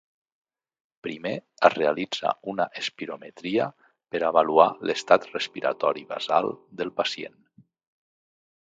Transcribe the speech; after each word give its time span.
Primer 1.07 1.33
es 1.69 1.73
realitza 1.75 2.31
una 2.53 2.67
espirometria 2.85 3.69
per 4.15 4.25
avaluar 4.33 4.69
l'estat 4.89 5.29
respiratori 5.37 6.09
basal 6.17 6.53
del 6.83 6.95
pacient. 7.03 7.41